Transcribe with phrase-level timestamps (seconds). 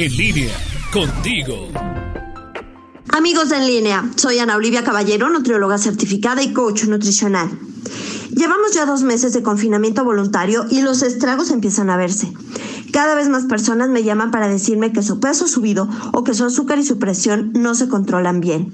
[0.00, 0.54] En línea,
[0.92, 1.66] contigo.
[3.08, 7.50] Amigos de En línea, soy Ana Olivia Caballero, nutrióloga certificada y coach nutricional.
[8.30, 12.32] Llevamos ya dos meses de confinamiento voluntario y los estragos empiezan a verse.
[12.92, 16.34] Cada vez más personas me llaman para decirme que su peso ha subido o que
[16.34, 18.72] su azúcar y su presión no se controlan bien.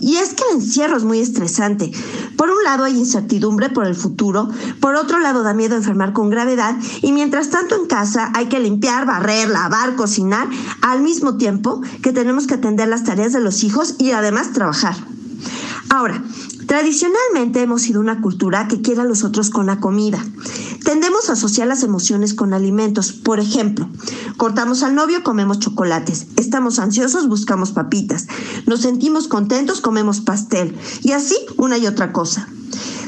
[0.00, 1.90] Y es que el encierro es muy estresante.
[2.36, 4.48] Por un lado hay incertidumbre por el futuro,
[4.80, 8.60] por otro lado da miedo enfermar con gravedad y mientras tanto en casa hay que
[8.60, 10.48] limpiar, barrer, lavar, cocinar,
[10.82, 14.96] al mismo tiempo que tenemos que atender las tareas de los hijos y además trabajar.
[15.90, 16.24] Ahora,
[16.66, 20.24] tradicionalmente hemos sido una cultura que quiere a los otros con la comida.
[20.84, 23.12] Tendemos a asociar las emociones con alimentos.
[23.12, 23.88] Por ejemplo,
[24.36, 26.26] cortamos al novio, comemos chocolates.
[26.36, 28.26] Estamos ansiosos, buscamos papitas.
[28.66, 30.76] Nos sentimos contentos, comemos pastel.
[31.02, 32.48] Y así una y otra cosa.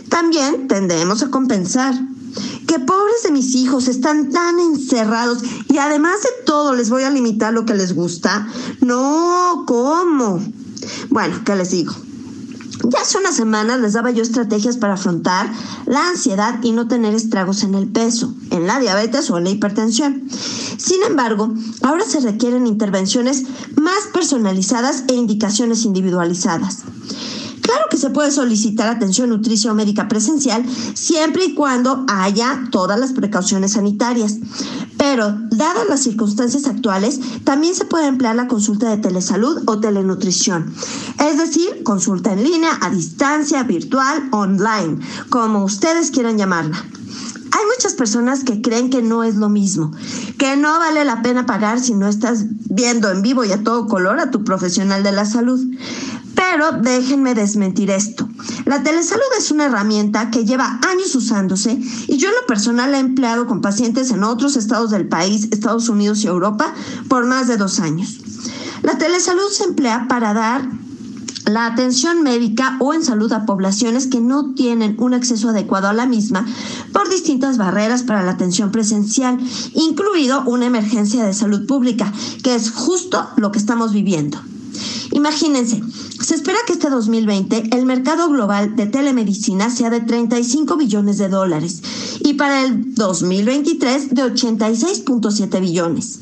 [0.09, 1.95] También tendemos a compensar.
[2.67, 7.11] Que pobres de mis hijos están tan encerrados y además de todo les voy a
[7.11, 8.49] limitar lo que les gusta.
[8.81, 10.43] No, ¿cómo?
[11.09, 11.95] Bueno, ¿qué les digo?
[12.89, 15.51] Ya hace unas semanas les daba yo estrategias para afrontar
[15.87, 19.51] la ansiedad y no tener estragos en el peso, en la diabetes o en la
[19.51, 20.23] hipertensión.
[20.31, 23.43] Sin embargo, ahora se requieren intervenciones
[23.75, 26.85] más personalizadas e indicaciones individualizadas.
[27.67, 30.65] Claro que se puede solicitar atención nutricio médica presencial
[30.95, 34.37] siempre y cuando haya todas las precauciones sanitarias.
[34.97, 40.73] Pero, dadas las circunstancias actuales, también se puede emplear la consulta de telesalud o telenutrición.
[41.19, 46.77] Es decir, consulta en línea, a distancia, virtual, online, como ustedes quieran llamarla.
[46.77, 49.91] Hay muchas personas que creen que no es lo mismo,
[50.39, 53.87] que no vale la pena pagar si no estás viendo en vivo y a todo
[53.87, 55.61] color a tu profesional de la salud.
[56.37, 58.29] Pero déjenme desmentir esto.
[58.67, 62.99] La telesalud es una herramienta que lleva años usándose y yo en lo personal la
[62.99, 66.75] he empleado con pacientes en otros estados del país, Estados Unidos y Europa,
[67.09, 68.19] por más de dos años.
[68.83, 70.69] La telesalud se emplea para dar
[71.47, 75.93] la atención médica o en salud a poblaciones que no tienen un acceso adecuado a
[75.93, 76.45] la misma
[76.93, 79.39] por distintas barreras para la atención presencial,
[79.75, 84.39] incluido una emergencia de salud pública, que es justo lo que estamos viviendo.
[85.17, 85.83] Imagínense,
[86.21, 91.31] se espera que este 2020 el mercado global de telemedicina sea de 35 billones de
[91.31, 91.81] dólares
[92.21, 96.19] y para el 2023 de 86.7 billones.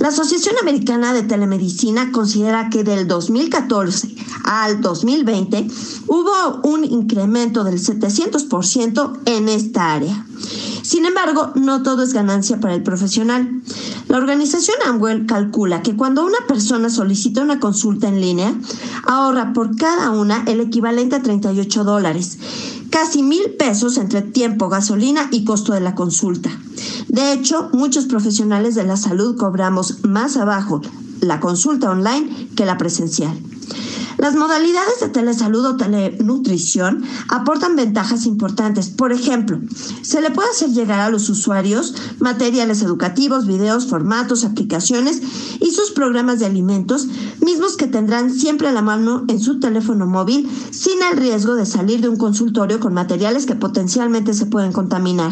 [0.00, 4.14] La Asociación Americana de Telemedicina considera que del 2014
[4.44, 5.68] al 2020
[6.06, 10.26] hubo un incremento del 700% en esta área.
[10.82, 13.62] Sin embargo, no todo es ganancia para el profesional.
[14.16, 18.54] La organización Amwell calcula que cuando una persona solicita una consulta en línea,
[19.04, 22.38] ahorra por cada una el equivalente a 38 dólares,
[22.88, 26.48] casi mil pesos entre tiempo, gasolina y costo de la consulta.
[27.08, 30.80] De hecho, muchos profesionales de la salud cobramos más abajo
[31.20, 33.38] la consulta online que la presencial.
[34.26, 38.88] Las modalidades de telesalud o telenutrición aportan ventajas importantes.
[38.88, 39.60] Por ejemplo,
[40.02, 45.22] se le puede hacer llegar a los usuarios materiales educativos, videos, formatos, aplicaciones
[45.60, 47.06] y sus programas de alimentos,
[47.40, 51.64] mismos que tendrán siempre a la mano en su teléfono móvil sin el riesgo de
[51.64, 55.30] salir de un consultorio con materiales que potencialmente se pueden contaminar.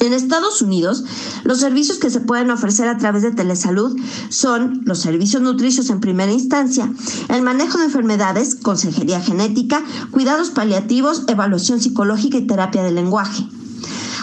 [0.00, 1.04] En Estados Unidos,
[1.44, 4.00] los servicios que se pueden ofrecer a través de telesalud
[4.30, 6.90] son los servicios nutricios en primera instancia,
[7.28, 13.46] el manejo de enfermedades, consejería genética, cuidados paliativos, evaluación psicológica y terapia del lenguaje.